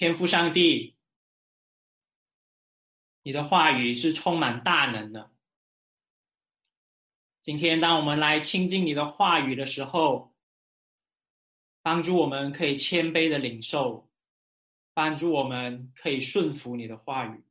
[0.00, 0.96] 天父上帝，
[3.22, 5.30] 你的话语是充满大能的。
[7.42, 10.34] 今天，当我们来亲近你的话语的时候，
[11.82, 14.10] 帮助我们可以谦卑的领受，
[14.94, 17.44] 帮助我们可以顺服你的话语。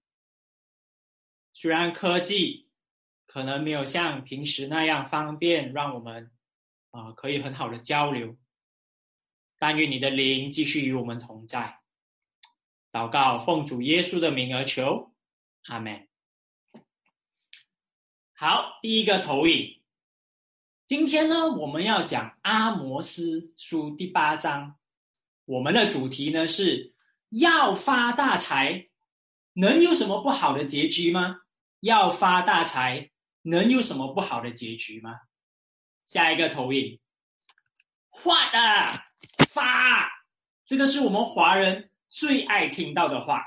[1.53, 2.67] 虽然科技
[3.27, 6.31] 可能没有像平时那样方便，让我们
[6.89, 8.35] 啊可以很好的交流，
[9.59, 11.78] 但愿你的灵继续与我们同在。
[12.91, 15.13] 祷告，奉主耶稣的名而求，
[15.67, 16.07] 阿门。
[18.33, 19.79] 好，第一个投影。
[20.87, 24.75] 今天呢，我们要讲阿摩斯书第八章。
[25.45, 26.95] 我们的主题呢是
[27.29, 28.87] 要发大财，
[29.53, 31.41] 能有什么不好的结局吗？
[31.81, 33.11] 要发大财，
[33.43, 35.19] 能有什么不好的结局吗？
[36.05, 36.99] 下一个投影，
[38.23, 39.03] 发的
[39.51, 40.09] 发，
[40.65, 41.88] 这个是我们华人。
[42.09, 43.45] 最爱听到的话，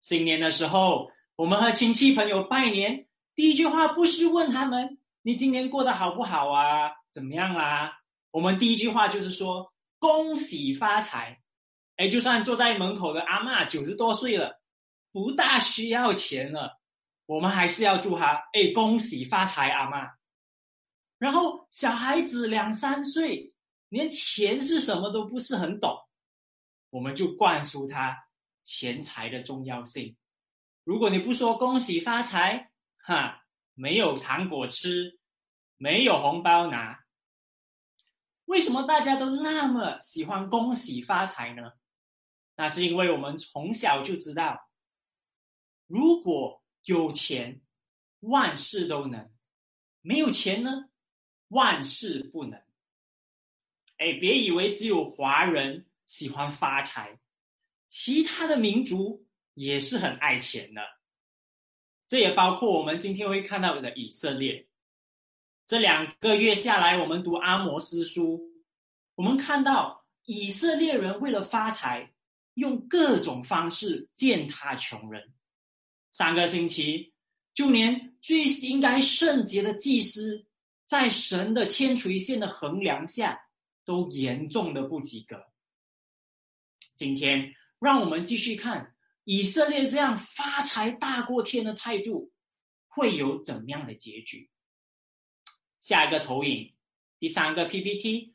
[0.00, 7.98] 新年的时候，我们和亲戚朋友拜年，第一句话不是问他们你今年过得好不好啊，怎么样啦？
[8.30, 11.40] 我们第一句话就是说恭喜发财。
[11.96, 14.60] 哎，就算坐在门口的阿妈九十多岁了，
[15.10, 16.78] 不大需要钱了，
[17.26, 20.08] 我们还是要祝他哎恭喜发财，阿妈。
[21.18, 23.52] 然后小孩子两三岁，
[23.88, 25.98] 连钱是什么都不是很懂。
[26.90, 28.28] 我们就灌输他
[28.62, 30.16] 钱财的重要性。
[30.84, 35.18] 如果你不说恭喜发财，哈，没有糖果吃，
[35.76, 37.04] 没有红包拿。
[38.46, 41.72] 为什么大家都那么喜欢恭喜发财呢？
[42.56, 44.70] 那是因为我们从小就知道，
[45.86, 47.60] 如果有钱，
[48.20, 49.30] 万事都能；
[50.00, 50.88] 没有钱呢，
[51.48, 52.58] 万事不能。
[53.98, 55.84] 哎，别以为只有华人。
[56.08, 57.20] 喜欢发财，
[57.86, 60.82] 其他的民族也是很爱钱的。
[62.08, 64.66] 这也包括我们今天会看到的以色列。
[65.66, 68.40] 这两个月下来，我们读阿摩斯书，
[69.16, 72.10] 我们看到以色列人为了发财，
[72.54, 75.34] 用各种方式践踏穷人。
[76.10, 77.12] 上个星期，
[77.52, 80.46] 就连最应该圣洁的祭司，
[80.86, 83.38] 在神的千锤线的衡量下，
[83.84, 85.36] 都严重的不及格。
[86.98, 92.32] 今天，让我们继续看以色列这样发财大过天的态度
[92.88, 94.50] 会有怎样的结局。
[95.78, 96.74] 下一个投影，
[97.20, 98.34] 第三个 PPT，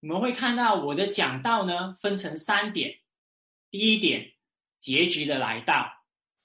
[0.00, 2.98] 你们会看到我的讲道呢分成三点：
[3.70, 4.32] 第一点，
[4.78, 6.02] 结局的来到；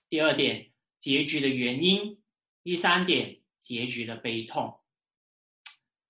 [0.09, 2.17] 第二点，结局的原因；
[2.61, 4.81] 第三点，结局的悲痛。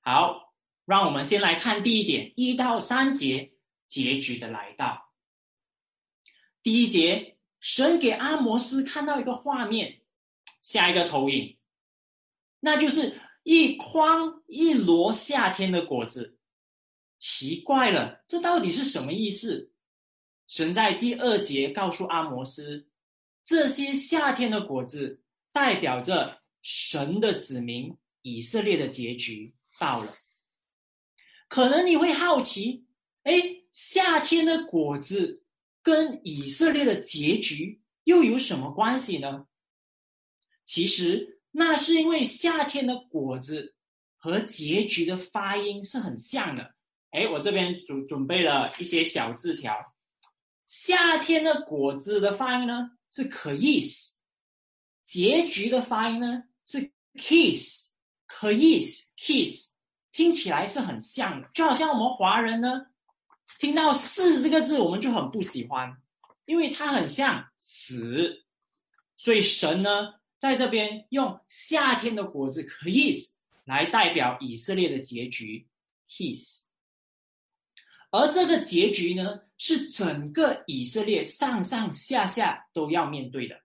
[0.01, 0.55] 好，
[0.85, 3.53] 让我们先来看第一点，一到三节
[3.87, 5.06] 结局的来到。
[6.67, 10.01] 第一节，神给阿摩斯看到一个画面，
[10.61, 11.57] 下一个投影，
[12.59, 16.37] 那就是一筐一箩夏天的果子。
[17.19, 19.71] 奇怪了，这到底是什么意思？
[20.49, 22.85] 神在第二节告诉阿摩斯，
[23.45, 25.21] 这些夏天的果子
[25.53, 30.11] 代表着神的子民以色列的结局到了。
[31.47, 32.85] 可能你会好奇，
[33.23, 33.41] 哎，
[33.71, 35.45] 夏天的果子。
[35.87, 39.45] 跟以色列的结局又有什么关系呢？
[40.65, 43.73] 其实那是因为夏天的果子
[44.17, 46.75] 和结局的发音是很像的。
[47.11, 49.73] 哎，我这边准准备了一些小字条。
[50.65, 54.17] 夏天的果子的发音呢是 kiss，
[55.03, 59.71] 结局的发音呢是 kiss，kiss kiss，
[60.11, 62.87] 听起来是很像的，就好像我们华人呢。
[63.59, 65.91] 听到“死”这个字，我们就很不喜欢，
[66.45, 68.45] 因为它很像死。
[69.17, 75.67] 所以神呢，在这边用夏天的果子 “kiss” 来代表以色列的结局
[76.07, 76.63] “kiss”，
[78.11, 83.59] 而这个结局呢，是整个以色列上上下下都要面对的。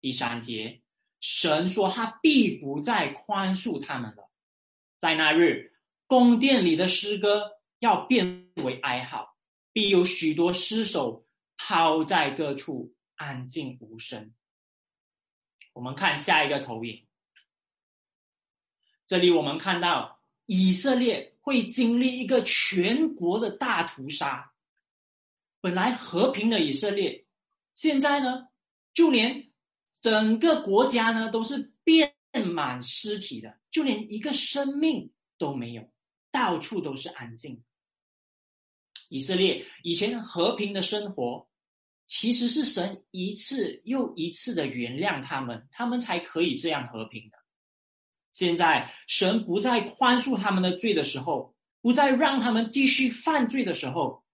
[0.00, 0.82] 第三节，
[1.20, 4.30] 神说他必不再宽恕他们了，
[4.98, 5.72] 在那日，
[6.06, 7.52] 宫殿里的诗歌。
[7.80, 9.36] 要变为哀嚎，
[9.72, 11.26] 必有许多尸首
[11.56, 14.34] 抛在各处，安静无声。
[15.72, 17.06] 我们看下一个投影，
[19.06, 24.52] 这里我们看到以色列会经历一个全国的大屠杀。
[25.60, 27.26] 本来和平的以色列，
[27.74, 28.48] 现在呢，
[28.94, 29.50] 就连
[30.00, 32.14] 整个国家呢都是遍
[32.54, 35.90] 满尸体的，就连一个生命都没有。
[36.30, 37.64] 到处都是安静。
[39.08, 41.48] 以色列以前和平的生活，
[42.06, 47.36] 其实是神一次又一次的原谅他们，他们才可以这样和平的。
[48.32, 54.24] 现在神不再宽恕他们的罪的时候，不再让他们继续犯罪的时候，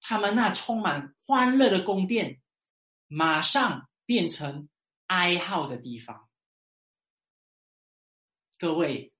[0.00, 2.40] 他们那充满欢乐的宫殿，
[3.06, 4.68] 马上变成
[5.06, 6.28] 哀号的地方。
[8.58, 9.12] 各位，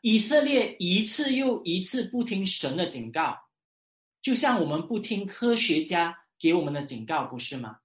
[0.00, 3.38] 以色列一次又一次不听神的警告，
[4.24, 6.18] 就像我们不听科学家。
[6.36, 7.78] 给我们的警告不是吗？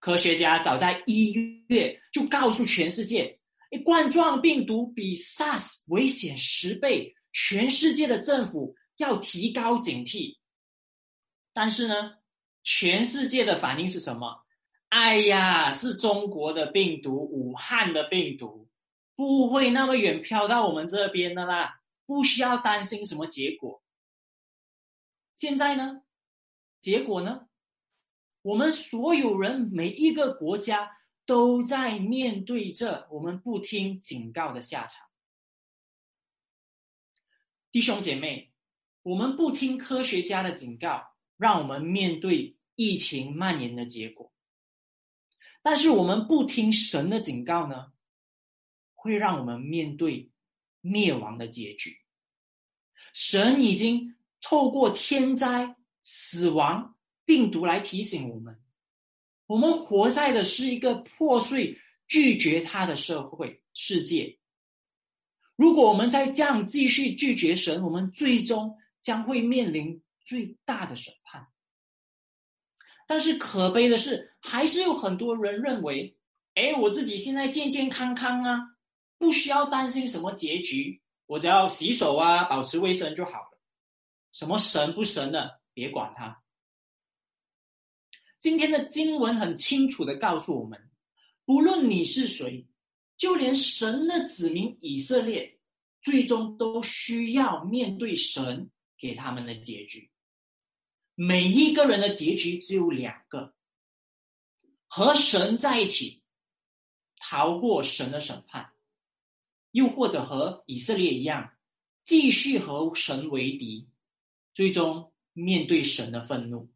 [0.00, 1.32] 科学家早在一
[1.68, 3.38] 月就告诉全世界，
[3.84, 10.36] 冠状病毒比 SARS 危险十倍，全世界的政府要提高警惕。
[11.52, 12.14] 但是呢，
[12.64, 14.42] 全世界的反应是什么？
[14.88, 18.68] 哎呀，是中国的病毒，武汉的病毒，
[19.14, 23.80] 不会那么远飘到我们这边的啦，不需要担心什么结果。
[25.42, 26.04] 现在呢？
[26.80, 27.48] 结果呢？
[28.42, 30.88] 我们所有人，每一个国家
[31.26, 35.04] 都在面对着我们不听警告的下场。
[37.72, 38.52] 弟兄姐妹，
[39.02, 44.32] 我们不听科学家的警告，让我们面对疫情蔓延的结果；
[45.60, 47.92] 但是我们不听神的警告呢，
[48.94, 50.30] 会让我们面对
[50.80, 51.98] 灭亡的结局。
[53.12, 55.74] 神已经透过天灾。
[56.04, 58.60] 死亡病毒来提醒我们，
[59.46, 61.78] 我们活在的是一个破碎、
[62.08, 64.36] 拒绝他的社会世界。
[65.54, 71.46] 如果我们再这样继续拒绝神，我们最终将会面临最大的审判。
[73.06, 76.16] 但是可悲的是，还是有很多人认为
[76.54, 78.60] ：“哎，我自己现在健健康康啊，
[79.18, 83.51] 不需要担心什么结局，我只要洗手啊，保持卫生就好。
[84.32, 86.42] 什么神不神的？”别管他。
[88.38, 90.90] 今天的经文很清楚的告诉我们，
[91.46, 92.66] 不论你是谁，
[93.16, 95.58] 就连神的子民以色列，
[96.02, 100.10] 最终都需要面对神给他们的结局。
[101.14, 103.54] 每一个人的结局只有两个：
[104.88, 106.22] 和神在一起，
[107.16, 108.64] 逃过神的审判；
[109.70, 111.56] 又或者和以色列一样，
[112.04, 113.88] 继续和神为敌，
[114.54, 115.08] 最终。
[115.34, 116.70] 面对神的愤怒，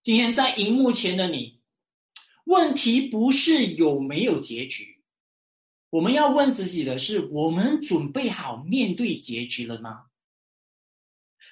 [0.00, 1.60] 今天在荧幕前的你，
[2.44, 5.02] 问题不是有没有结局，
[5.90, 10.06] 我们要问自己的是：我们准备好面对结局了吗？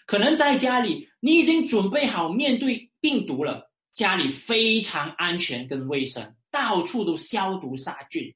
[0.06, 8.32] 可能在家里，你已经准备好面对病毒了，家里非常安全跟卫生，到处都消毒杀菌。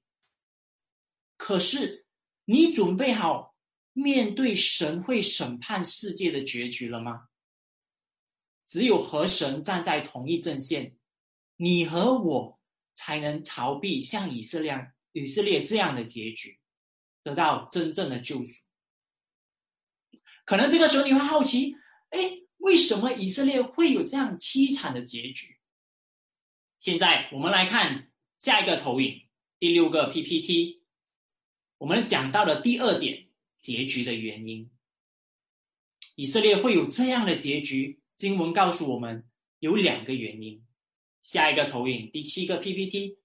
[1.36, 2.04] 可是，
[2.44, 3.55] 你准备好？
[3.98, 7.28] 面对神会审判世界的结局了吗？
[8.66, 10.94] 只有和神站在同一阵线，
[11.56, 12.60] 你和我
[12.92, 16.60] 才能逃避像以色列以色列这样的结局，
[17.22, 18.66] 得到真正的救赎。
[20.44, 21.74] 可能这个时候你会好奇：
[22.10, 25.58] 哎，为什么以色列会有这样凄惨的结局？
[26.76, 29.26] 现在我们来看下一个投影，
[29.58, 30.82] 第六个 PPT，
[31.78, 33.25] 我们讲到的第二点。
[33.66, 34.70] 结局的原因，
[36.14, 38.00] 以色列会有这样的结局。
[38.16, 39.28] 经文告诉我们
[39.58, 40.64] 有两个原因。
[41.20, 43.18] 下一个投影，第七个 PPT。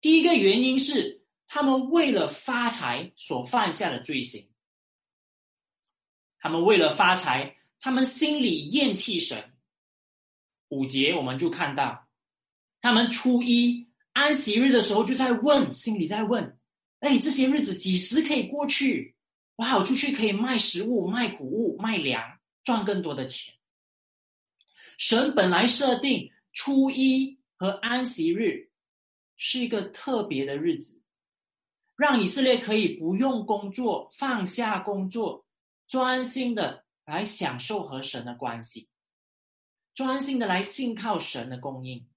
[0.00, 4.48] 第一个原因是他们为了发财所犯下的罪行。
[6.38, 9.52] 他们为了发财，他们心里厌弃神。
[10.68, 12.08] 五节我们就看到，
[12.80, 16.56] 他们初一安息日的时候就在问，心里在问：
[17.00, 19.16] 哎，这些日子几时可以过去？
[19.60, 23.54] 我好出去可以卖食物、卖谷物、卖粮，赚更多的钱。
[24.96, 28.70] 神本来设定初一和安息日
[29.36, 31.02] 是一个特别的日子，
[31.94, 35.44] 让以色列可以不用工作，放下工作，
[35.86, 38.88] 专心的来享受和神的关系，
[39.94, 42.08] 专心的来信靠神的供应。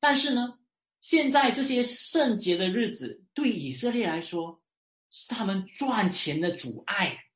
[0.00, 0.58] 但是呢，
[1.00, 4.61] 现在这些圣洁的日子对以色列来说，
[5.14, 7.26] 是他们赚钱的阻碍。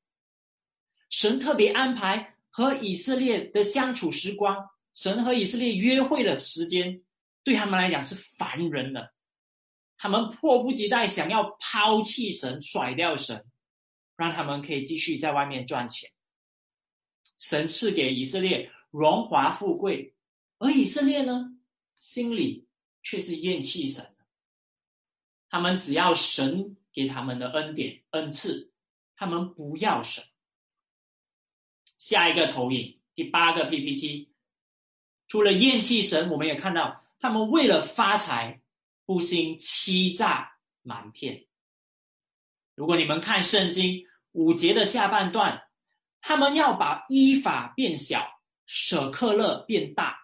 [1.11, 4.57] 神特别安排和以色列的相处时光，
[4.95, 7.03] 神和以色列约会的时间，
[7.45, 9.13] 对他们来讲是烦人的。
[9.99, 13.45] 他们迫不及待想要抛弃神，甩掉神，
[14.17, 16.11] 让他们可以继续在外面赚钱。
[17.39, 20.15] 神赐给以色列荣华富贵，
[20.59, 21.59] 而以色列呢，
[21.99, 22.67] 心里
[23.03, 24.17] 却是厌弃神。
[25.51, 26.75] 他们只要神。
[26.97, 28.73] 给他们的恩典恩赐，
[29.17, 30.25] 他们不要神。
[31.99, 34.33] 下一个投影，第八个 PPT，
[35.29, 38.63] 除了厌弃神，我们也看到他们为了发财，
[39.05, 41.45] 不惜欺诈瞒骗。
[42.75, 45.69] 如果你们看圣经五节的下半段，
[46.23, 50.19] 他们要把依法变小，舍克勒变大。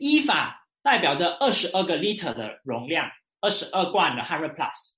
[0.00, 4.94] 依法代表着二十二个 liter 的容量，二十二罐的 hundred plus。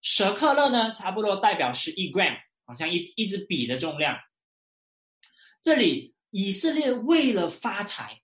[0.00, 4.16] 舍克勒呢，差不多代表十一 gram，好像一一支笔的重量。
[5.60, 8.20] 这里以色列为了发财，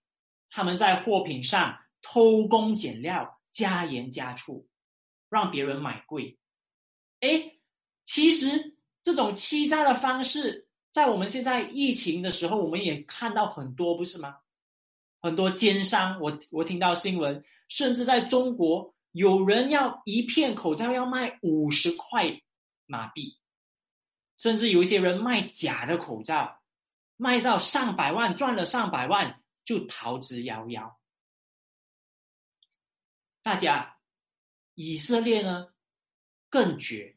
[0.50, 4.66] 他们在货品上偷工减料、加盐加醋，
[5.28, 6.38] 让别人买贵。
[7.20, 7.52] 哎，
[8.04, 14.36] 其实这种欺诈的方式，在我们现在疫情的时候，我们也看到很多，不是吗？
[15.20, 18.93] 很多奸商，我我听到新闻，甚至在中国。
[19.14, 22.24] 有人要一片口罩要卖五十块
[22.84, 23.38] 马币，
[24.36, 26.60] 甚至有一些人卖假的口罩，
[27.16, 30.92] 卖到上百万，赚了上百万就逃之夭夭。
[33.40, 33.98] 大家，
[34.74, 35.68] 以色列呢
[36.50, 37.16] 更绝，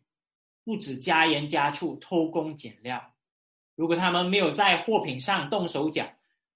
[0.64, 3.16] 不止加盐加醋、偷工减料。
[3.74, 6.08] 如果他们没有在货品上动手脚，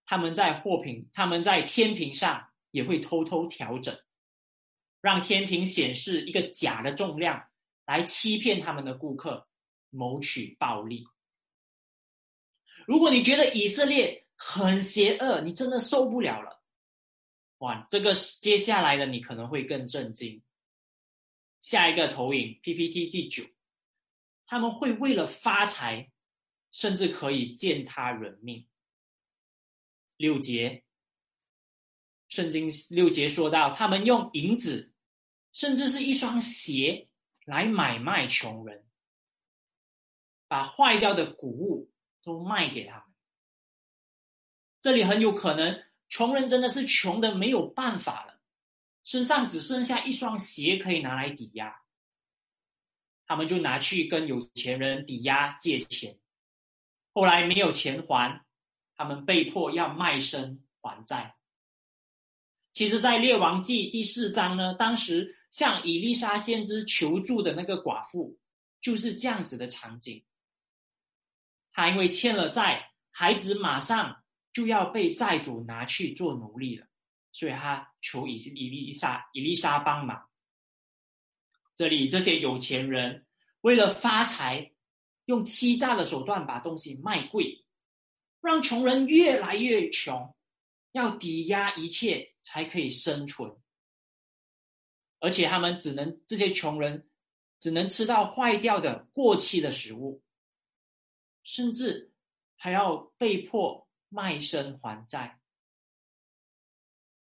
[0.05, 3.97] 他们在货品、他们在天平上也会偷偷调整。
[5.01, 7.49] 让天平显示一个假的重量，
[7.85, 9.47] 来欺骗他们的顾客，
[9.89, 11.07] 谋取暴利。
[12.85, 16.61] 如果你觉得以色列很邪恶，你真的受不了了，
[17.57, 17.87] 哇！
[17.89, 20.41] 这个接下来的你可能会更震惊。
[21.59, 23.43] 下一个投影 PPT 第九，
[24.45, 26.11] 他们会为了发财，
[26.71, 28.67] 甚至可以践踏人命。
[30.17, 30.83] 六节，
[32.29, 34.90] 圣经六节说到，他们用银子。
[35.53, 37.09] 甚至是一双鞋
[37.43, 38.85] 来买卖穷人，
[40.47, 41.91] 把坏掉的谷物
[42.23, 43.05] 都卖给他们。
[44.79, 48.39] 这里很有可能，穷人真的是穷的没有办法了，
[49.03, 51.81] 身上只剩下一双鞋可以拿来抵押，
[53.27, 56.17] 他们就拿去跟有钱人抵押借钱，
[57.13, 58.45] 后来没有钱还，
[58.95, 61.35] 他们被迫要卖身还债。
[62.71, 65.37] 其实，在列王记第四章呢，当时。
[65.51, 68.39] 向伊丽莎先知求助的那个寡妇，
[68.81, 70.23] 就是这样子的场景。
[71.71, 76.87] 她因为欠了债，孩子马上就要被债主拿去做奴隶了，
[77.31, 80.29] 所以她求伊伊丽莎伊丽莎帮忙。
[81.75, 83.25] 这里这些有钱人
[83.61, 84.71] 为了发财，
[85.25, 87.65] 用欺诈的手段把东西卖贵，
[88.41, 90.35] 让穷人越来越穷，
[90.91, 93.60] 要抵押一切才可以生存。
[95.21, 97.07] 而且他们只能这些穷人
[97.59, 100.23] 只能吃到坏掉的过期的食物，
[101.43, 102.11] 甚至
[102.55, 105.39] 还要被迫卖身还债。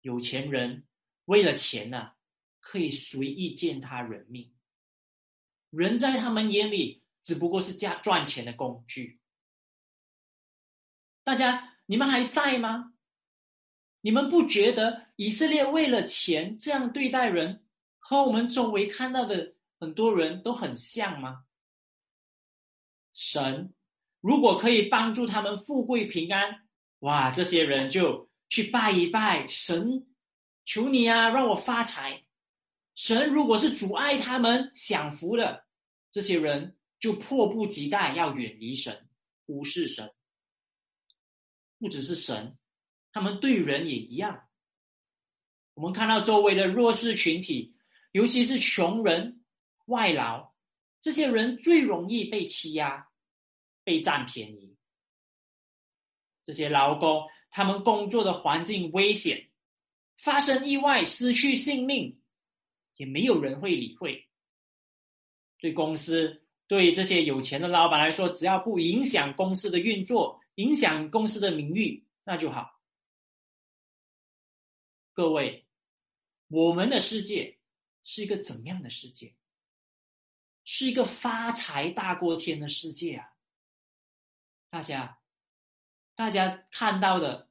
[0.02, 0.88] 有钱人
[1.26, 2.14] 为了钱呢，
[2.60, 4.56] 可以随意践踏人命。
[5.72, 9.20] 人在他们眼里只不过是价赚钱的工具。
[11.24, 12.94] 大家，你们还在吗？
[14.02, 17.66] 你们不觉得以色列为了钱这样对待人？
[18.10, 21.44] 和我们周围看到的很多人都很像吗？
[23.14, 23.72] 神
[24.20, 26.68] 如果可以帮助他们富贵平安，
[27.02, 30.08] 哇，这些人就去拜一拜神，
[30.66, 32.26] 求你啊，让我发财。
[32.96, 35.68] 神如果是阻碍他们享福的，
[36.10, 39.08] 这些人就迫不及待要远离神，
[39.46, 40.12] 忽视神。
[41.78, 42.58] 不只是神，
[43.12, 44.50] 他们对人也一样。
[45.76, 47.76] 我们看到周围的弱势群体。
[48.12, 49.44] 尤其是穷人、
[49.86, 50.54] 外劳，
[51.00, 53.08] 这些人最容易被欺压、
[53.84, 54.76] 被占便宜。
[56.42, 59.50] 这些劳工，他们工作的环境危险，
[60.18, 62.20] 发生意外失去性命，
[62.96, 64.28] 也没有人会理会。
[65.60, 72.82] 对公司、对这些有钱的老板来说，只要不影响公司的运作、影响公司的名誉，那就好。
[75.14, 75.68] 各位，
[76.48, 77.59] 我们的世界。
[78.04, 79.36] 是一个怎样的世界？
[80.66, 83.34] 是一个发财大过天的世界啊！
[84.70, 85.20] 大家，
[86.14, 87.50] 大家看到的，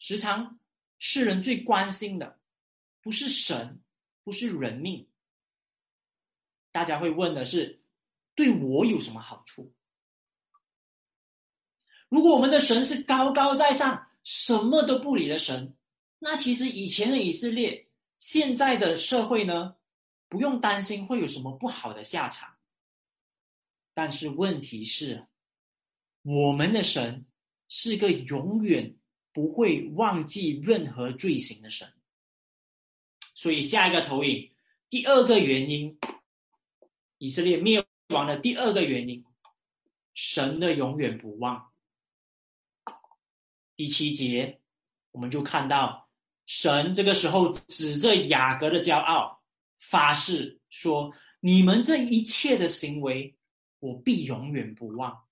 [0.00, 0.58] 时常
[0.98, 2.40] 世人最关心的，
[3.00, 3.80] 不是神，
[4.24, 5.08] 不是人命，
[6.72, 7.80] 大家会问的是，
[8.34, 9.72] 对我有什么好处？
[12.08, 15.76] 如果我们的神是高高在上、什么都不理的神，
[16.18, 17.87] 那其实以前的以色列。
[18.18, 19.76] 现在的社会呢，
[20.28, 22.56] 不用担心会有什么不好的下场。
[23.94, 25.26] 但是问题是，
[26.22, 27.26] 我们的神
[27.68, 28.96] 是个永远
[29.32, 31.92] 不会忘记任何罪行的神。
[33.34, 34.52] 所以下一个投影，
[34.90, 35.96] 第二个原因，
[37.18, 39.24] 以色列灭亡的第二个原因，
[40.14, 41.72] 神的永远不忘。
[43.76, 44.60] 第七节，
[45.12, 46.07] 我们就看到
[46.48, 49.38] 神这个时候指着雅各的骄傲
[49.78, 53.36] 发誓说：“你们这一切的行为，
[53.80, 55.26] 我必永远不忘。”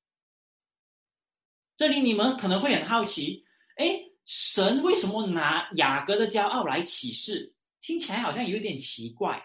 [1.74, 3.42] 这里你们可能会很好奇，
[3.76, 7.54] 哎，神为什么拿雅各的骄傲来启示？
[7.80, 9.42] 听起来好像有点奇怪。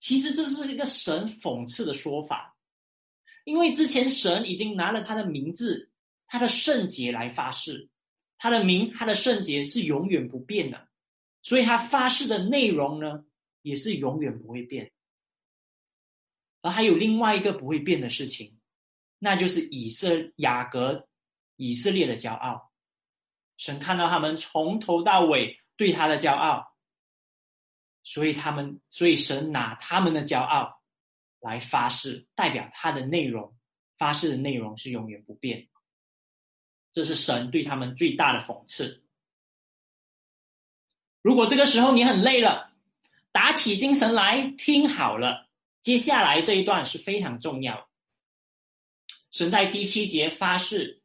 [0.00, 2.56] 其实这是一个神讽刺的说法，
[3.44, 5.86] 因为之前神已经拿了他的名字。
[6.32, 7.89] 他的圣洁来发誓，
[8.42, 10.88] 他的名，他的圣洁是永远不变的，
[11.42, 13.26] 所以他发誓的内容呢，
[13.60, 14.90] 也是永远不会变。
[16.62, 18.58] 而还有另外一个不会变的事情，
[19.18, 21.06] 那就是以色雅各
[21.56, 22.72] 以色列的骄傲。
[23.58, 26.74] 神看到他们从头到尾对他的骄傲，
[28.02, 30.80] 所以他们，所以神拿他们的骄傲
[31.40, 33.54] 来发誓，代表他的内容，
[33.98, 35.69] 发誓的内容是永远不变。
[36.92, 39.02] 这是神对他们最大的讽刺。
[41.22, 42.72] 如果这个时候你很累了，
[43.32, 45.48] 打起精神来听好了，
[45.80, 47.88] 接下来这一段是非常重要。
[49.30, 51.02] 神在第七节发誓，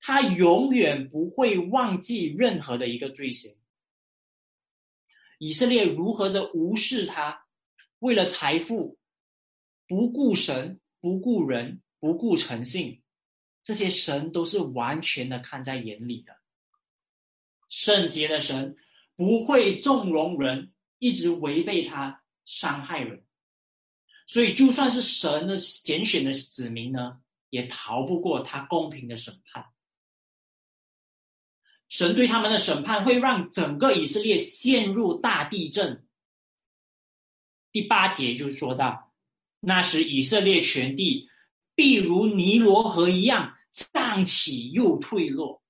[0.00, 3.56] 他永远不会忘记任何的一个罪行。
[5.38, 7.46] 以色列如何的无视他，
[7.98, 8.96] 为了财富，
[9.88, 13.01] 不顾神，不顾人，不顾诚信。
[13.62, 16.36] 这些神都是完全的看在眼里的，
[17.68, 18.76] 圣洁的神
[19.14, 23.24] 不会纵容人一直违背他、伤害人，
[24.26, 29.64] 所以就算是神的拣选的子民呢，也逃不过他公平的审判。
[31.88, 36.04] 神对他们的审判会让整个以色列陷入大地震。
[37.70, 39.14] 第八节就说到，
[39.60, 41.28] 那时以色列全地。
[41.82, 45.60] 必如尼罗河一样上起又退落，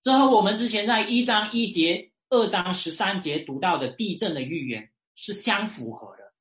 [0.00, 6.32] 这和我们之前在一章一节、二章十三节读到的地震的预言是相符合的。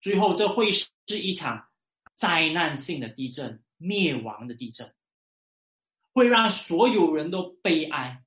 [0.00, 1.68] 最后，这会是一场
[2.14, 4.92] 灾难性的地震、灭亡的地震，
[6.12, 8.24] 会让所有人都悲哀。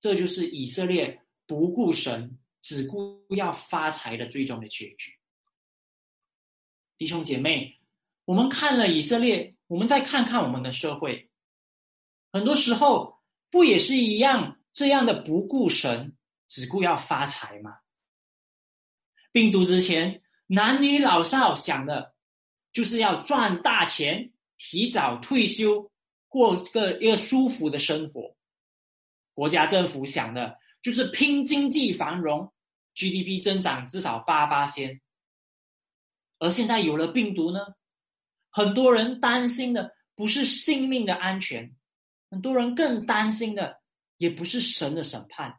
[0.00, 5.12] 这就是以色列不顾神、只顾要发财的最终的结局。
[6.96, 7.78] 弟兄姐妹，
[8.32, 11.28] 我们看了以色列，我们再看看我们的社会，
[12.32, 16.16] 很多时候不也是一样这样的不顾神，
[16.48, 17.80] 只顾要发财吗？
[19.32, 22.14] 病毒之前，男女老少想的，
[22.72, 25.92] 就是要赚大钱，提早退休，
[26.26, 28.34] 过个一个舒服的生活。
[29.34, 32.50] 国家政府想的，就是拼经济繁荣
[32.94, 35.02] ，GDP 增长至少八八先。
[36.38, 37.60] 而现在有了病毒呢，
[38.52, 41.74] 很多人担心的不是性命的安全，
[42.30, 43.80] 很多人更担心的
[44.18, 45.58] 也不是神的审判。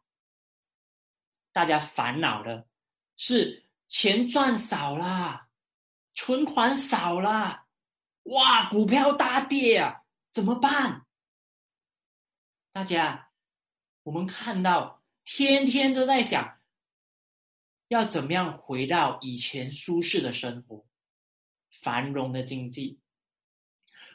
[1.52, 2.68] 大家烦恼的
[3.18, 5.50] 是钱赚少啦，
[6.14, 7.66] 存款少啦，
[8.24, 11.06] 哇，股票大跌啊，怎么办？
[12.72, 13.32] 大家，
[14.04, 16.60] 我们看到天天都在想。
[17.90, 20.84] 要怎么样回到以前舒适的生活、
[21.84, 22.98] 繁荣的经济？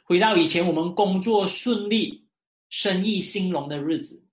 [0.03, 2.27] 回到以前我们工作顺利、
[2.69, 4.25] 生意兴隆的日子？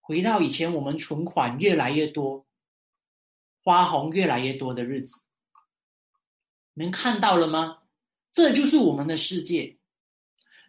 [0.00, 2.44] 回到以前我们存款越来越多、
[3.62, 5.22] 花红越来越多的日子？
[6.74, 7.78] 你们看到了吗？
[8.32, 9.78] 这就是我们的世界。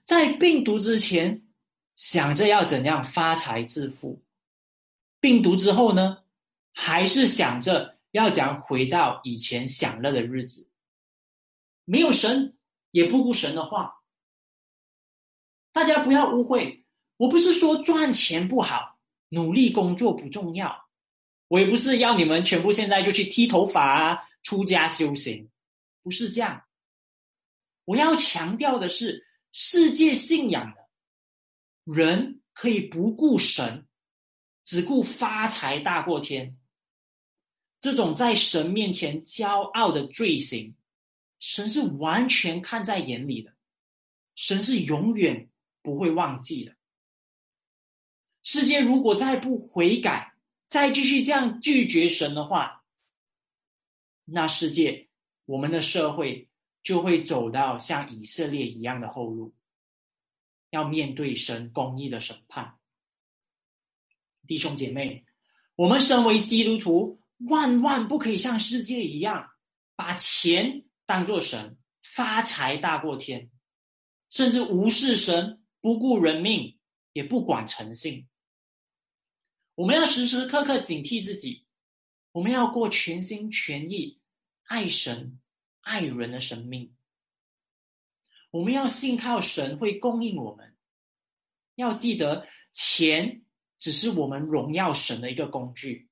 [0.04, 1.44] 在病毒之前，
[1.96, 4.22] 想着要怎样发财致富；
[5.20, 6.24] 病毒之后呢？
[6.72, 10.69] 还是想着要讲回到以前享乐的日子，
[11.90, 12.56] 没有神
[12.92, 13.96] 也不顾神的话。
[15.72, 16.86] 大家不要误会，
[17.18, 19.00] 我不是说赚钱不好，
[19.30, 20.88] 努力工作不重要，
[21.48, 25.50] 我也不是要你们全部现在就去剃头发啊，出家修行，
[26.04, 26.64] 不是这样。
[27.86, 30.88] 我要强调的是，世界信仰的
[31.92, 33.88] 人可以不顾神，
[34.64, 36.56] 只顾发财大过天。
[37.82, 40.76] 这种在神面前骄傲的罪行，
[41.40, 43.54] 神是完全看在眼里的，
[44.36, 45.50] 神是永远
[45.82, 46.76] 不会忘记的。
[48.44, 50.34] 世界如果再不悔改，
[50.68, 52.84] 再继续这样拒绝神的话，
[54.26, 55.10] 那世界
[55.46, 56.48] 我们的社会
[56.84, 59.54] 就会走到像以色列一样的后路。
[60.72, 62.78] 要面对神公义的审判。
[64.46, 65.26] 弟兄姐妹，
[65.76, 69.50] 我们身为基督徒，万万不可以像世界一样，
[69.96, 73.50] 把钱当作神，发财大过天，
[74.30, 76.78] 甚至无视神，不顾人命，
[77.14, 78.28] 也不管诚信。
[79.74, 81.66] 我们要时时刻刻警惕自己，
[82.32, 84.20] 我们要过全心全意
[84.66, 85.40] 爱神、
[85.82, 86.94] 爱人的生命。
[88.52, 90.78] 我们要信靠神会供应我们，
[91.74, 93.44] 要记得钱。
[93.80, 96.08] 只是我们荣耀神的一个工具，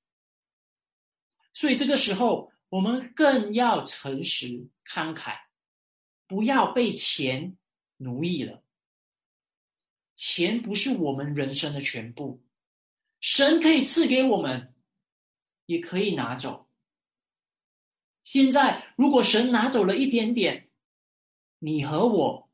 [1.53, 5.37] 所以这个时候我们更要诚实慷慨，
[6.27, 7.57] 不要被钱
[7.97, 8.63] 奴役了。
[10.15, 12.43] 钱不是我们人生的全部，
[13.19, 14.73] 神可以赐给我们，
[15.65, 16.67] 也可以拿走。
[18.23, 20.69] 现在如果神拿走了一点点，
[21.59, 22.49] 你和我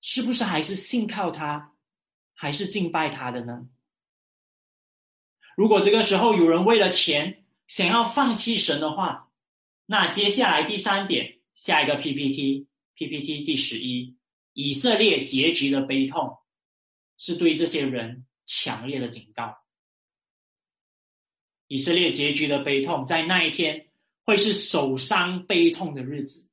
[0.00, 1.74] 是不是还是信靠他，
[2.32, 3.68] 还是敬拜他的呢？
[5.56, 9.32] 如果这个时候有人为了钱想要放弃神的话，
[9.86, 14.16] 那接下来第三点，下一个 PPT，PPT 第十一，
[14.54, 16.38] 以色列结局的悲痛，
[17.18, 19.54] 是对这些人强烈的警告。
[21.66, 23.90] 以色列结局的悲痛，在那一天
[24.22, 26.50] 会是受伤悲痛的日子。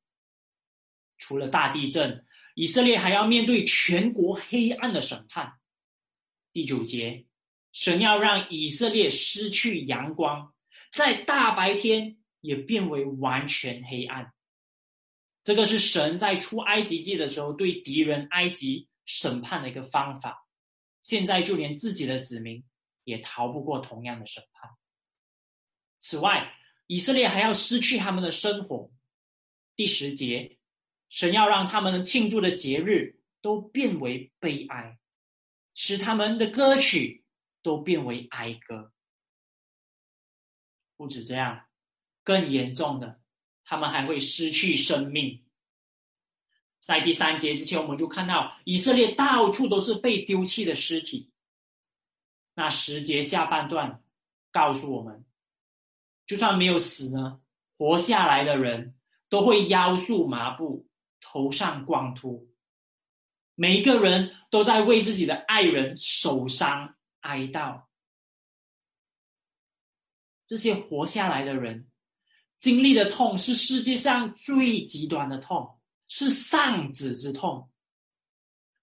[1.18, 5.54] 除了大地震，以色列还要面对全国黑暗的审判。
[6.52, 7.26] 第九节。
[7.72, 10.54] 神要让以色列失去阳光，
[10.92, 14.34] 在大白天也变为完全黑暗。
[15.48, 20.46] 这个是神在出埃及记的时候对敌人埃及审判的一个方法。
[21.02, 22.62] 现在就连自己的子民
[23.06, 24.70] 也逃不过同样的审判。
[26.00, 26.54] 此外，
[26.88, 28.92] 以色列还要失去他们的生活。
[29.78, 30.58] 第十节，
[31.08, 35.00] 神要让他们庆祝的节日都变为悲哀，
[35.74, 37.24] 使他们的歌曲。
[37.64, 38.94] 都变为哀歌。
[40.98, 41.68] 不止这样，
[42.24, 43.22] 更严重的，
[43.68, 45.44] 他们还会失去生命。
[46.80, 51.30] 在第三节之前，我们就看到以色列到处都是被丢弃的尸体。
[52.56, 54.02] 那十节下半段
[54.52, 55.26] 告诉我们，
[56.26, 57.42] 就算没有死呢，
[57.78, 58.96] 活下来的人
[59.28, 60.88] 都会腰束麻布，
[61.20, 62.50] 头上光秃，
[63.54, 66.96] 每一个人都在为自己的爱人受伤。
[67.22, 67.84] 哀悼，
[70.46, 71.90] 这些活下来的人
[72.60, 77.70] 经历的痛是世界上最极端的痛，是丧子之痛，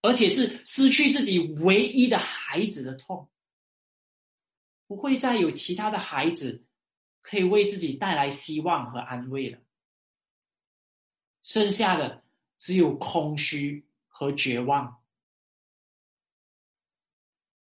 [0.03, 3.29] 而且是失去自己唯一的孩子的痛。
[4.87, 6.63] 不会再有其他的孩子
[7.23, 9.59] 可以为自己带来希望和安慰了，
[11.43, 12.23] 剩下的
[12.59, 15.03] 只有空虚和绝望。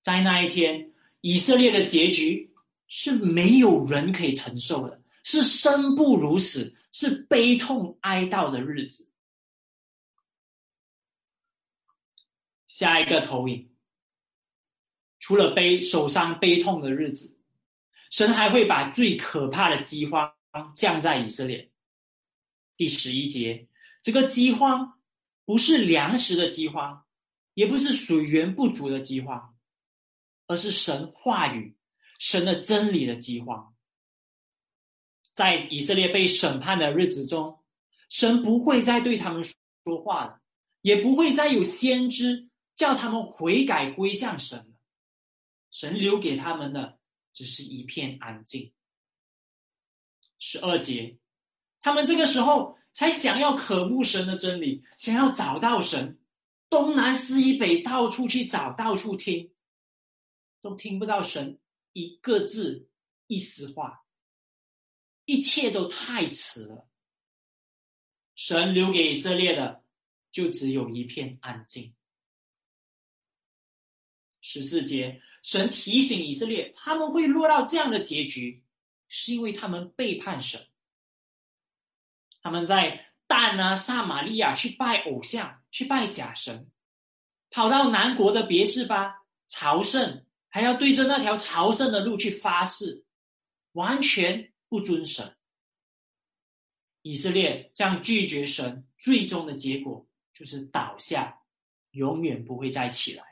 [0.03, 2.53] 在那一天，以色列的结局
[2.87, 9.11] 是没有人可以承受的，是生不如死，是悲痛哀悼的日子。
[12.69, 13.75] 下一个投影，
[15.19, 17.37] 除了悲、受伤、悲痛的日子，
[18.13, 20.33] 神还会把最可怕的饥荒
[20.77, 21.73] 降在以色列。
[22.77, 23.67] 第十一节，
[24.03, 25.01] 这个饥荒
[25.45, 27.05] 不是粮食的饥荒，
[27.55, 29.53] 也不是水源不足的饥荒。
[30.47, 31.77] 而是神话语、
[32.21, 33.76] 神的真理的饥荒，
[35.37, 37.59] 在以色列被审判的日子中，
[38.09, 40.41] 神不会再对他们说话了，
[40.81, 44.73] 也不会再有先知叫他们悔改归向神了。
[45.71, 46.99] 神留给他们的
[47.35, 48.73] 只是一片安静。
[50.39, 51.19] 十二节，
[51.83, 56.19] 他们这个时候才想要渴慕神的真理，想要找到神，
[56.71, 59.53] 东南西北到处去找，到处听。
[60.63, 61.61] 都听不到神
[61.93, 62.89] 一个字
[63.27, 64.06] 一丝话，
[65.27, 66.89] 一切都太迟了。
[68.35, 69.85] 神留给以色列的
[70.33, 71.95] 就只有一片安静。
[74.41, 78.65] 十四节，神提醒以色列，他们会落到这样的结局，
[79.09, 80.67] 是因为他们背叛神。
[82.41, 86.71] 他们在但啊、撒玛利亚去拜偶像，去拜假神，
[87.51, 89.15] 跑到南国的别是巴
[89.49, 90.25] 朝圣。
[90.49, 93.05] 还要对着那条朝圣的路去发誓，
[93.73, 95.37] 完全不遵神。
[97.03, 101.41] 以色列这样拒绝神，最终的结果就是倒下，
[101.93, 103.25] 永远不会再起来。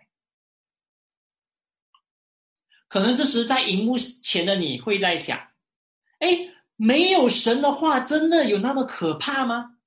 [2.87, 5.37] 可能这时在荧幕前的你会在想：
[6.21, 6.29] 哎，
[6.77, 9.79] 没有神的话，真的有那么可怕吗？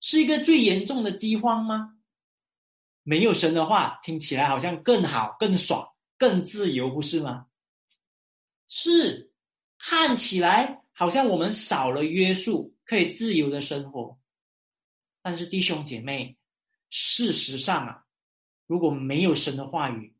[0.00, 1.98] 是一个最严重的饥荒吗？
[3.02, 7.48] 没有神的话，听起来好像更好、更爽、更自由，不是吗？
[8.68, 9.27] 是，
[9.78, 14.18] 看起来好像我们少了约束，可以自由的生活。
[15.22, 16.36] 但是弟兄姐妹，
[16.90, 18.04] 事实上啊，
[18.66, 20.14] 如果没有神的话语，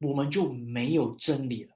[0.00, 1.74] 我们就没有真理了。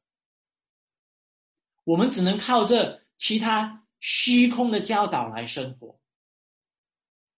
[1.84, 5.98] 我们只能靠着其他虚空的教导来生活，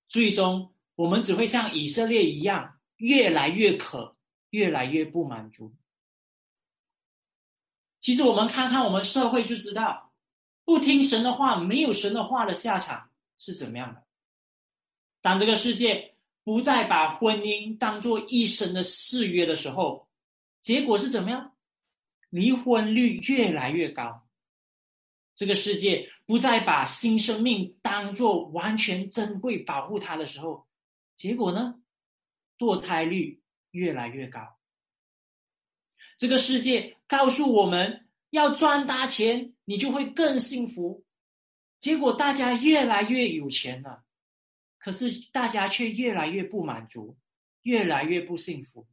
[0.08, 4.16] 最终我们只会像以色列一样，越来越渴，
[4.50, 5.74] 越来越不满足。
[8.06, 10.12] 其实我们看看我们社会就知道，
[10.64, 14.06] 不听神的话，没有神的话的下场是怎么样的。
[15.20, 16.14] 当这个世界
[16.44, 20.08] 不再把婚姻当做一生的誓约的时候，
[20.62, 21.56] 结果是怎么样？
[22.30, 24.24] 离婚率越来越高。
[25.34, 30.68] 这个世界不再把新生命当做完全珍贵、保护它的时候，
[31.16, 31.74] 结果呢？
[32.56, 33.42] 堕胎率
[33.72, 34.55] 越来越高。
[36.16, 41.04] 这个世界告诉我们要赚大钱，你就会更幸福。
[41.78, 44.04] 结果大家越来越有钱了，
[44.78, 47.16] 可是大家却越来越不满足，
[47.62, 48.86] 越来越不幸福。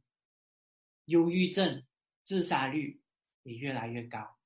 [1.06, 1.82] 忧郁症、
[2.22, 3.00] 自杀率
[3.42, 4.36] 也越来越高。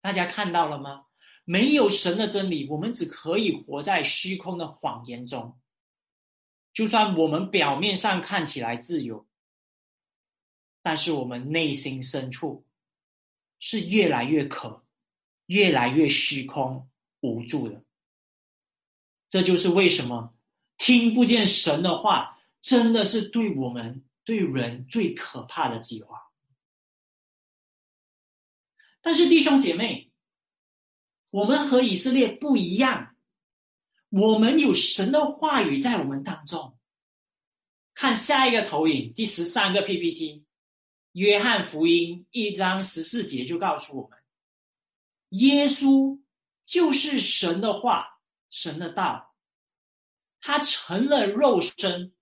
[0.00, 1.06] 大家看到了吗？
[1.44, 5.58] 没有神的真理，我们只可以活在虚空的谎言中。
[6.72, 9.26] 就算我们表面上看起来自由，
[10.82, 12.64] 但是我们内心深处
[13.58, 14.84] 是越来越渴，
[15.46, 16.88] 越来越虚空
[17.20, 17.84] 无助的。
[19.28, 20.34] 这就是为什么
[20.78, 26.18] 听不见神的话，真的是对我们对人最可怕的计划。
[29.02, 30.10] 但是弟兄姐妹，
[31.30, 33.14] 我们和以色列不一样，
[34.08, 36.76] 我们有神的话语在我们当中。
[37.94, 40.44] 看下一个投影，第十三个 PPT，
[41.12, 44.18] 约翰福音一章十四节就告诉我们，
[45.30, 46.20] 耶稣
[46.64, 49.34] 就是神的话，神的道，
[50.40, 52.14] 他成了肉身，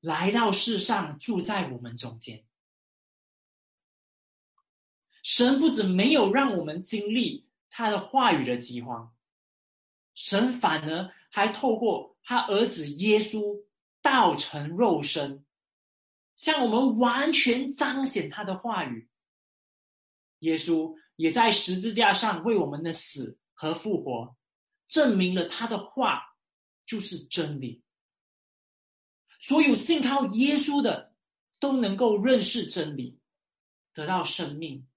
[0.00, 2.44] 来到世上住在我们中间。
[5.24, 9.12] 神不止没有让我们经历他的话语的饥荒，
[10.14, 13.64] 神反而还透过他儿子耶稣
[14.00, 15.44] 道成肉身，
[16.38, 19.10] 向我们完全彰显他的话语。
[20.38, 24.36] 耶稣也在十字架上为我们的死和复活，
[24.86, 26.22] 证明了他的话
[26.86, 27.82] 就是真理。
[29.40, 31.14] 所有信靠耶稣的
[31.60, 33.18] 都能够认识真理，
[33.92, 34.88] 得到生命。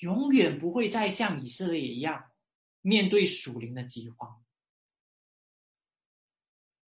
[0.00, 2.30] 永远不会再像以色列一样
[2.80, 4.42] 面对属灵的饥荒。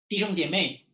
[0.09, 0.87] 弟兄姐妹，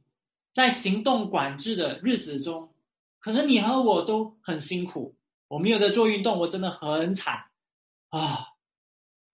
[0.58, 2.74] 在行动管制的日子中，
[3.20, 5.14] 可能你和我都很辛苦。
[5.46, 7.48] 我没有在做运动，我真的很惨
[8.08, 8.44] 啊！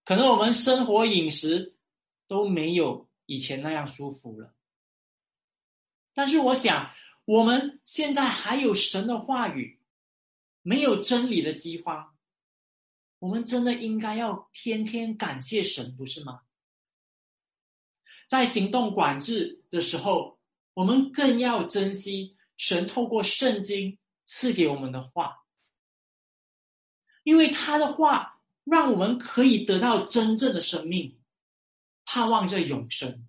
[0.03, 1.73] 可能我们生活饮食
[2.27, 4.53] 都没有以前那样舒服了。
[6.13, 6.91] 但是我想，
[7.25, 9.79] 我们现在还有神的话语，
[10.61, 12.15] 没有真理的饥荒。
[13.17, 16.41] 我们真的应该要天天感谢神，不是吗？
[18.27, 20.34] 在行动管制的时候，
[20.75, 25.35] 我们更要珍惜神透过圣经赐给我们的话，
[27.23, 31.19] 因为他的话让我们可以得到真正的生命，
[32.05, 33.27] 盼望着永生。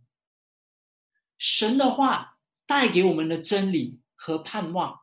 [1.38, 5.02] 神的话带给我们的真理和盼望，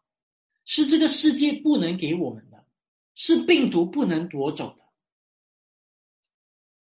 [0.66, 2.66] 是这个世界不能给我们的，
[3.14, 4.84] 是病毒不能夺走的。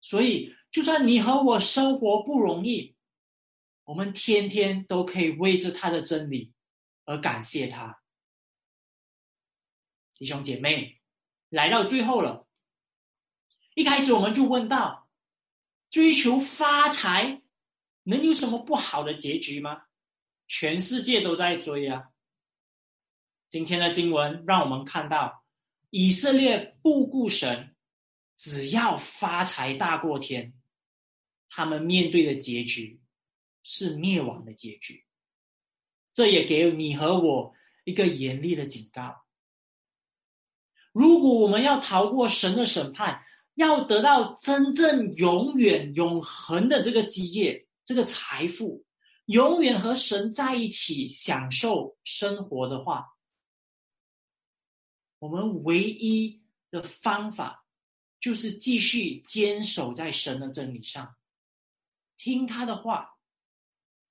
[0.01, 2.96] 所以，就算你和我生活不容易，
[3.87, 6.51] 我们天天都可以为着他的真理
[7.05, 8.01] 而感谢他。
[10.11, 10.99] 弟兄姐妹，
[11.47, 12.45] 来到最后了，
[13.75, 15.09] 一开始我们就问到：
[15.89, 17.41] 追求发财
[18.03, 19.83] 能有什么不好的结局吗？
[20.49, 22.09] 全世界都在追啊！
[23.47, 25.45] 今天的经文让我们看到，
[25.91, 27.73] 以色列不顾神。
[28.35, 30.53] 只要发财大过天，
[31.47, 33.01] 他们面对的结局
[33.69, 35.05] 是灭亡的结局。
[36.13, 37.53] 这也给你和我
[37.83, 39.25] 一个严厉的警告：
[40.93, 43.21] 如果我们要逃过神的审判，
[43.55, 48.85] 要得到真正永远永恒的这个基业、这个财富，
[49.25, 53.05] 永远和神在一起享受生活的话，
[55.19, 57.65] 我们唯一的方法。
[58.19, 61.15] 就是继续坚守在神的真理上，
[62.17, 63.16] 听他的话，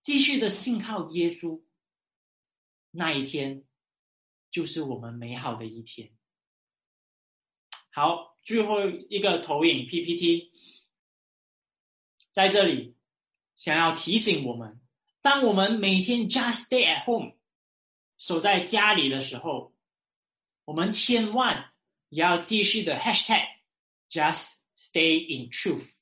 [0.07, 1.64] 继续的信靠耶稣，
[2.92, 3.64] 那一天
[4.53, 6.12] 就是我们美好的一天。
[7.90, 10.53] 好，最后一个投影 PPT，
[12.31, 12.95] 在这里
[13.57, 14.81] 想要提醒我们：
[15.23, 17.35] 当我们每天 just stay at home，
[18.16, 19.75] 守在家里的时候，
[20.66, 21.73] 我们千万
[22.11, 23.45] 也要继续的 hashtag
[24.09, 25.95] just stay in truth，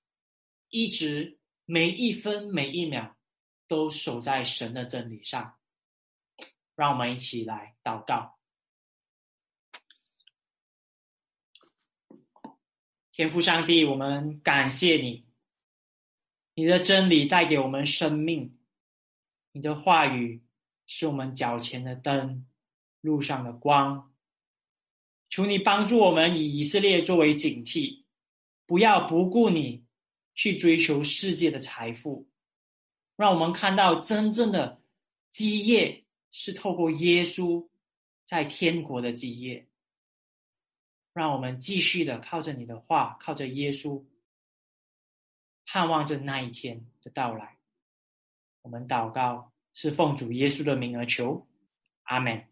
[0.68, 3.16] 一直每一分每一秒
[3.66, 5.56] 都守在神的真理上。
[6.76, 8.36] 让我们一起来祷告。
[13.12, 15.24] 天父上帝，我们感谢你，
[16.54, 18.58] 你的真理带给我们生命，
[19.52, 20.42] 你的话语
[20.86, 22.44] 是我们脚前的灯，
[23.00, 24.12] 路上的光。
[25.30, 28.02] 求你帮助我们以以色列作为警惕，
[28.66, 29.84] 不要不顾你
[30.34, 32.28] 去追求世界的财富，
[33.16, 34.80] 让我们看到真正的
[35.30, 36.00] 基业。
[36.36, 37.64] 是透过耶稣
[38.24, 39.68] 在天国的基业，
[41.12, 44.04] 让我们继续的靠着你的话，靠着耶稣，
[45.64, 47.56] 盼望着那一天的到来。
[48.62, 51.46] 我们祷告，是奉主耶稣的名而求，
[52.02, 52.42] 阿门。